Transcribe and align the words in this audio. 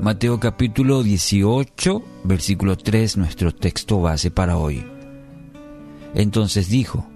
Mateo 0.00 0.40
capítulo 0.40 1.02
18, 1.02 2.02
versículo 2.24 2.78
3, 2.78 3.18
nuestro 3.18 3.52
texto 3.52 4.00
base 4.00 4.30
para 4.30 4.56
hoy. 4.56 4.82
Entonces 6.14 6.70
dijo, 6.70 7.06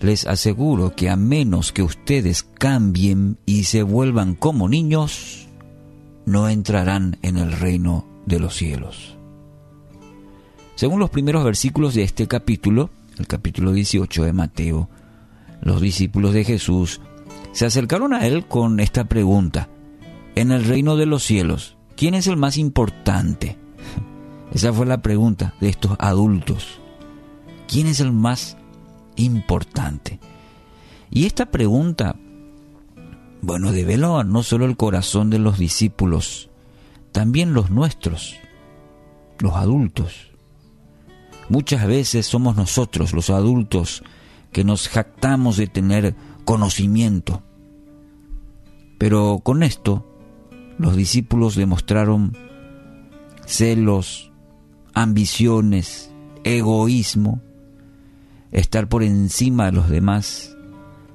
les 0.00 0.26
aseguro 0.26 0.96
que 0.96 1.10
a 1.10 1.16
menos 1.16 1.72
que 1.72 1.82
ustedes 1.82 2.42
cambien 2.42 3.36
y 3.44 3.64
se 3.64 3.82
vuelvan 3.82 4.34
como 4.34 4.66
niños, 4.66 5.46
no 6.24 6.48
entrarán 6.48 7.18
en 7.20 7.36
el 7.36 7.52
reino 7.52 8.06
de 8.24 8.40
los 8.40 8.56
cielos. 8.56 9.18
Según 10.74 11.00
los 11.00 11.10
primeros 11.10 11.44
versículos 11.44 11.92
de 11.92 12.04
este 12.04 12.26
capítulo, 12.26 12.88
el 13.18 13.26
capítulo 13.26 13.72
18 13.72 14.24
de 14.24 14.32
Mateo, 14.32 14.88
los 15.60 15.82
discípulos 15.82 16.32
de 16.32 16.44
Jesús 16.44 17.02
se 17.52 17.66
acercaron 17.66 18.14
a 18.14 18.26
él 18.26 18.46
con 18.46 18.80
esta 18.80 19.04
pregunta. 19.04 19.68
En 20.34 20.50
el 20.50 20.64
reino 20.64 20.96
de 20.96 21.04
los 21.04 21.22
cielos, 21.22 21.75
¿quién 21.96 22.14
es 22.14 22.26
el 22.26 22.36
más 22.36 22.58
importante? 22.58 23.58
Esa 24.52 24.72
fue 24.72 24.86
la 24.86 25.02
pregunta 25.02 25.54
de 25.60 25.68
estos 25.68 25.96
adultos. 25.98 26.80
¿Quién 27.66 27.88
es 27.88 28.00
el 28.00 28.12
más 28.12 28.56
importante? 29.16 30.20
Y 31.10 31.26
esta 31.26 31.46
pregunta, 31.46 32.16
bueno, 33.42 33.72
devela 33.72 34.24
no 34.24 34.42
solo 34.42 34.66
el 34.66 34.76
corazón 34.76 35.30
de 35.30 35.38
los 35.38 35.58
discípulos, 35.58 36.50
también 37.12 37.54
los 37.54 37.70
nuestros, 37.70 38.36
los 39.38 39.54
adultos. 39.54 40.30
Muchas 41.48 41.86
veces 41.86 42.26
somos 42.26 42.56
nosotros, 42.56 43.12
los 43.12 43.30
adultos, 43.30 44.02
que 44.52 44.64
nos 44.64 44.88
jactamos 44.88 45.56
de 45.56 45.66
tener 45.66 46.14
conocimiento. 46.44 47.42
Pero 48.98 49.40
con 49.42 49.62
esto, 49.62 50.15
los 50.78 50.96
discípulos 50.96 51.54
demostraron 51.56 52.36
celos, 53.46 54.32
ambiciones, 54.94 56.10
egoísmo, 56.44 57.42
estar 58.52 58.88
por 58.88 59.02
encima 59.02 59.66
de 59.66 59.72
los 59.72 59.88
demás, 59.88 60.56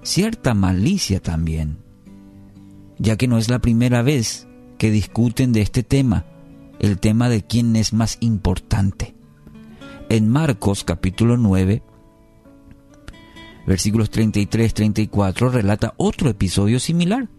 cierta 0.04 0.54
malicia 0.54 1.20
también, 1.20 1.78
ya 2.98 3.18
que 3.18 3.28
no 3.28 3.38
es 3.38 3.50
la 3.50 3.60
primera 3.60 4.02
vez 4.02 4.48
que 4.78 4.92
discuten 4.92 5.54
de 5.54 5.62
este 5.62 5.84
tema, 5.84 6.26
el 6.80 7.00
tema 7.00 7.30
de 7.30 7.44
quién 7.44 7.76
es 7.76 7.94
más 7.94 8.18
importante. 8.20 9.16
En 10.10 10.28
Marcos 10.28 10.84
capítulo 10.84 11.38
9, 11.38 11.84
versículos 13.68 14.12
33-34 14.12 15.52
relata 15.52 15.94
otro 15.98 16.30
episodio 16.30 16.80
similar. 16.80 17.30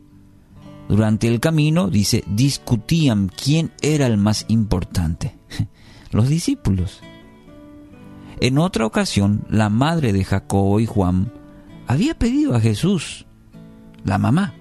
Durante 0.88 1.28
el 1.28 1.40
camino, 1.40 1.88
dice, 1.88 2.24
discutían 2.26 3.28
quién 3.28 3.72
era 3.80 4.06
el 4.06 4.18
más 4.18 4.44
importante. 4.48 5.38
Los 6.10 6.28
discípulos. 6.28 7.00
En 8.40 8.58
otra 8.58 8.86
ocasión, 8.86 9.44
la 9.48 9.68
madre 9.68 10.12
de 10.12 10.24
Jacobo 10.24 10.80
y 10.80 10.86
Juan 10.86 11.32
había 11.86 12.18
pedido 12.18 12.54
a 12.54 12.60
Jesús, 12.60 13.26
la 14.04 14.18
mamá, 14.18 14.54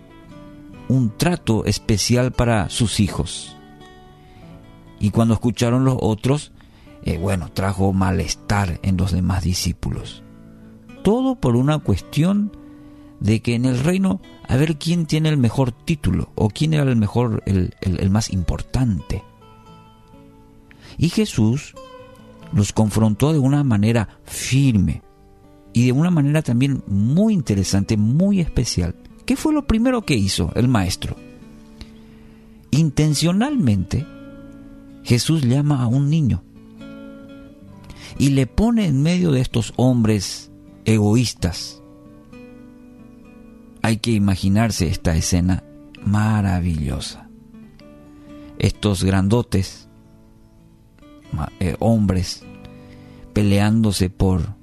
un 0.88 1.18
trato 1.18 1.66
especial 1.66 2.32
para 2.32 2.70
sus 2.70 3.00
hijos. 3.00 3.56
Y 5.00 5.10
cuando 5.10 5.34
escucharon 5.34 5.84
los 5.84 5.98
otros, 6.00 6.52
eh, 7.04 7.18
bueno, 7.18 7.50
trajo 7.52 7.92
malestar 7.92 8.80
en 8.84 8.98
los 8.98 9.12
demás 9.12 9.44
discípulos. 9.44 10.22
Todo 11.04 11.36
por 11.40 11.56
una 11.56 11.80
cuestión 11.80 12.56
de 13.22 13.42
que 13.42 13.56
en 13.56 13.66
el 13.66 13.80
reino, 13.80 14.20
a 14.50 14.58
ver 14.58 14.78
quién 14.78 15.06
tiene 15.06 15.30
el 15.30 15.38
mejor 15.38 15.72
título 15.72 16.32
o 16.36 16.50
quién 16.50 16.74
era 16.74 16.84
el 16.84 16.98
mejor, 16.98 17.42
el, 17.46 17.76
el 17.80 18.10
más 18.10 18.32
importante. 18.32 19.24
Y 20.98 21.10
Jesús 21.10 21.74
los 22.52 22.74
confrontó 22.74 23.32
de 23.32 23.40
una 23.40 23.64
manera 23.64 24.20
firme 24.26 25.04
y 25.72 25.86
de 25.86 25.92
una 25.92 26.10
manera 26.10 26.42
también 26.42 26.84
muy 26.88 27.34
interesante, 27.34 27.96
muy 27.96 28.42
especial. 28.42 28.96
¿Qué 29.26 29.38
fue 29.38 29.54
lo 29.54 29.66
primero 29.66 30.02
que 30.02 30.16
hizo 30.16 30.52
el 30.56 30.68
maestro? 30.68 31.16
Intencionalmente, 32.72 34.06
Jesús 35.04 35.44
llama 35.44 35.82
a 35.84 35.88
un 35.88 36.10
niño 36.10 36.44
y 38.18 38.32
le 38.32 38.48
pone 38.48 38.88
en 38.88 39.02
medio 39.02 39.32
de 39.32 39.42
estos 39.42 39.74
hombres 39.78 40.52
egoístas. 40.86 41.81
Hay 43.82 43.98
que 43.98 44.12
imaginarse 44.12 44.88
esta 44.88 45.16
escena 45.16 45.64
maravillosa. 46.06 47.30
Estos 48.60 49.04
grandotes 49.04 49.90
eh, 51.60 51.76
hombres 51.80 52.44
peleándose 53.34 54.10
por 54.10 54.60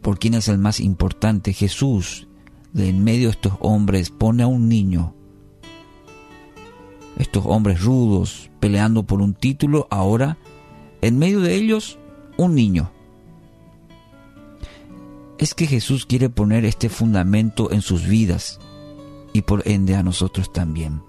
por 0.00 0.20
quién 0.20 0.34
es 0.34 0.46
el 0.46 0.58
más 0.58 0.78
importante. 0.78 1.52
Jesús, 1.52 2.28
de 2.72 2.88
en 2.90 3.02
medio 3.02 3.26
de 3.26 3.32
estos 3.32 3.54
hombres, 3.58 4.10
pone 4.10 4.44
a 4.44 4.46
un 4.46 4.68
niño. 4.68 5.14
Estos 7.18 7.44
hombres 7.44 7.82
rudos 7.82 8.48
peleando 8.60 9.02
por 9.02 9.20
un 9.20 9.34
título, 9.34 9.88
ahora 9.90 10.38
en 11.02 11.18
medio 11.18 11.40
de 11.40 11.56
ellos 11.56 11.98
un 12.36 12.54
niño. 12.54 12.92
Es 15.38 15.54
que 15.54 15.66
Jesús 15.66 16.06
quiere 16.06 16.30
poner 16.30 16.64
este 16.64 16.88
fundamento 16.88 17.70
en 17.72 17.82
sus 17.82 18.06
vidas 18.06 18.58
y 19.32 19.42
por 19.42 19.62
ende 19.68 19.94
a 19.94 20.02
nosotros 20.02 20.52
también. 20.52 21.02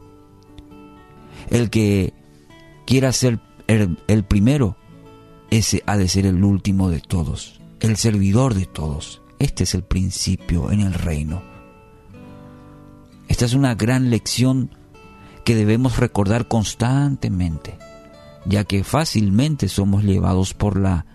El 1.49 1.69
que 1.69 2.13
quiera 2.85 3.13
ser 3.13 3.39
el, 3.67 4.23
primero, 4.23 4.75
ese 5.49 5.83
ha 5.85 5.97
de 5.97 6.07
ser 6.07 6.25
el 6.25 6.43
último 6.43 6.89
de 6.89 6.99
todos, 6.99 7.61
el 7.79 7.95
servidor 7.97 8.53
de 8.53 8.65
todos. 8.65 9.21
Este 9.39 9.63
es 9.63 9.75
el 9.75 9.83
principio 9.83 10.71
en 10.71 10.81
el 10.81 10.93
reino. 10.93 11.41
Esta 13.27 13.45
es 13.45 13.53
una 13.53 13.75
gran 13.75 14.09
lección 14.09 14.71
que 15.45 15.55
debemos 15.55 15.97
recordar 15.97 16.47
constantemente, 16.47 17.77
ya 18.45 18.63
que 18.63 18.83
fácilmente 18.83 19.69
somos 19.69 20.03
llevados 20.03 20.53
por 20.53 20.79
la, 20.79 21.05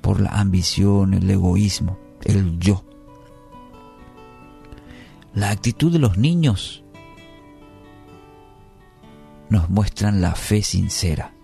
por 0.00 0.20
la 0.20 0.30
ambición, 0.30 1.14
el 1.14 1.28
egoísmo, 1.30 1.98
el 2.24 2.58
yo. 2.58 2.84
La 5.34 5.50
actitud 5.50 5.92
de 5.92 5.98
los 5.98 6.16
niños 6.16 6.84
nos 9.50 9.68
muestran 9.68 10.20
la 10.20 10.34
fe 10.34 10.62
sincera. 10.62 11.34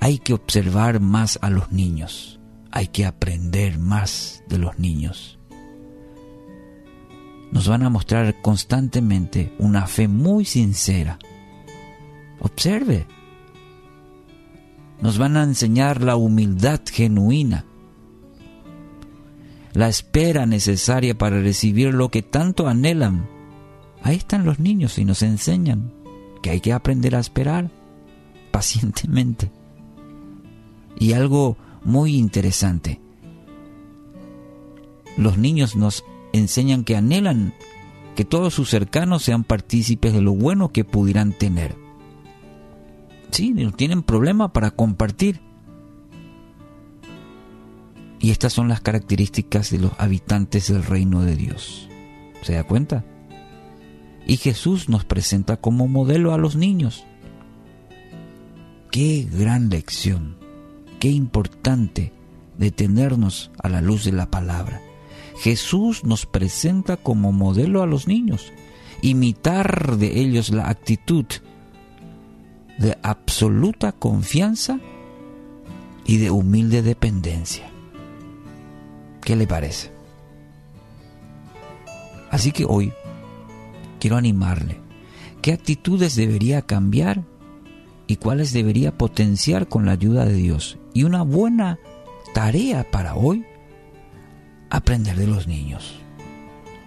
Hay 0.00 0.18
que 0.18 0.34
observar 0.34 1.00
más 1.00 1.38
a 1.42 1.50
los 1.50 1.72
niños, 1.72 2.40
hay 2.70 2.88
que 2.88 3.06
aprender 3.06 3.78
más 3.78 4.44
de 4.48 4.58
los 4.58 4.78
niños. 4.78 5.38
Nos 7.50 7.66
van 7.66 7.82
a 7.82 7.90
mostrar 7.90 8.40
constantemente 8.40 9.52
una 9.58 9.86
fe 9.86 10.06
muy 10.06 10.44
sincera. 10.44 11.18
Observe. 12.38 13.06
Nos 15.00 15.18
van 15.18 15.36
a 15.36 15.42
enseñar 15.42 16.02
la 16.02 16.14
humildad 16.16 16.80
genuina, 16.90 17.64
la 19.72 19.88
espera 19.88 20.46
necesaria 20.46 21.16
para 21.16 21.40
recibir 21.40 21.94
lo 21.94 22.08
que 22.10 22.22
tanto 22.22 22.68
anhelan. 22.68 23.28
Ahí 24.02 24.16
están 24.16 24.44
los 24.44 24.58
niños 24.58 24.98
y 24.98 25.04
nos 25.04 25.22
enseñan 25.22 25.92
que 26.42 26.50
hay 26.50 26.60
que 26.60 26.72
aprender 26.72 27.14
a 27.14 27.20
esperar 27.20 27.70
pacientemente. 28.50 29.50
Y 30.98 31.12
algo 31.12 31.56
muy 31.82 32.16
interesante, 32.16 33.00
los 35.16 35.38
niños 35.38 35.76
nos 35.76 36.04
enseñan 36.32 36.84
que 36.84 36.96
anhelan 36.96 37.54
que 38.14 38.24
todos 38.24 38.54
sus 38.54 38.68
cercanos 38.68 39.22
sean 39.22 39.44
partícipes 39.44 40.12
de 40.12 40.20
lo 40.20 40.34
bueno 40.34 40.70
que 40.70 40.84
pudieran 40.84 41.32
tener. 41.32 41.76
Sí, 43.30 43.52
no 43.52 43.72
tienen 43.72 44.02
problema 44.02 44.52
para 44.52 44.72
compartir. 44.72 45.40
Estas 48.30 48.52
son 48.52 48.68
las 48.68 48.80
características 48.80 49.70
de 49.70 49.78
los 49.78 49.92
habitantes 49.98 50.68
del 50.68 50.84
reino 50.84 51.22
de 51.22 51.36
Dios. 51.36 51.88
¿Se 52.42 52.54
da 52.54 52.64
cuenta? 52.64 53.04
Y 54.26 54.36
Jesús 54.36 54.88
nos 54.88 55.04
presenta 55.04 55.56
como 55.56 55.88
modelo 55.88 56.32
a 56.32 56.38
los 56.38 56.56
niños. 56.56 57.04
Qué 58.90 59.28
gran 59.30 59.68
lección 59.68 60.40
qué 61.00 61.08
importante 61.08 62.12
detenernos 62.58 63.50
a 63.60 63.68
la 63.68 63.80
luz 63.80 64.04
de 64.04 64.12
la 64.12 64.30
palabra. 64.30 64.80
Jesús 65.38 66.04
nos 66.04 66.26
presenta 66.26 66.98
como 66.98 67.32
modelo 67.32 67.82
a 67.82 67.86
los 67.86 68.06
niños, 68.06 68.52
imitar 69.00 69.96
de 69.96 70.20
ellos 70.20 70.50
la 70.50 70.68
actitud 70.68 71.24
de 72.78 72.98
absoluta 73.02 73.92
confianza 73.92 74.78
y 76.04 76.18
de 76.18 76.30
humilde 76.30 76.82
dependencia. 76.82 77.70
¿Qué 79.30 79.36
le 79.36 79.46
parece? 79.46 79.92
Así 82.32 82.50
que 82.50 82.64
hoy 82.64 82.92
quiero 84.00 84.16
animarle. 84.16 84.80
¿Qué 85.40 85.52
actitudes 85.52 86.16
debería 86.16 86.62
cambiar 86.62 87.22
y 88.08 88.16
cuáles 88.16 88.52
debería 88.52 88.98
potenciar 88.98 89.68
con 89.68 89.86
la 89.86 89.92
ayuda 89.92 90.24
de 90.24 90.32
Dios. 90.32 90.78
Y 90.94 91.04
una 91.04 91.22
buena 91.22 91.78
tarea 92.34 92.90
para 92.90 93.14
hoy, 93.14 93.44
aprender 94.68 95.14
de 95.14 95.28
los 95.28 95.46
niños. 95.46 96.00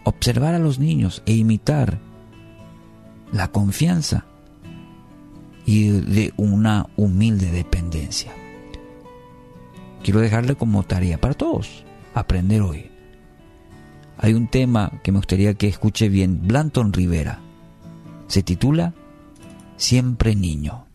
Observar 0.03 0.53
a 0.53 0.59
los 0.59 0.79
niños 0.79 1.23
e 1.25 1.31
imitar 1.31 1.97
la 3.31 3.47
confianza 3.53 4.25
y 5.65 5.91
de 5.91 6.33
una 6.35 6.89
humilde 6.97 7.51
dependencia. 7.51 8.33
Quiero 10.03 10.19
dejarle 10.19 10.55
como 10.55 10.83
tarea 10.83 11.17
para 11.17 11.35
todos, 11.35 11.85
aprender 12.13 12.61
hoy. 12.61 12.89
Hay 14.17 14.33
un 14.33 14.47
tema 14.47 14.91
que 15.03 15.11
me 15.11 15.17
gustaría 15.17 15.53
que 15.55 15.67
escuche 15.67 16.09
bien, 16.09 16.47
Blanton 16.47 16.93
Rivera. 16.93 17.39
Se 18.27 18.43
titula 18.43 18.93
Siempre 19.75 20.35
Niño. 20.35 20.85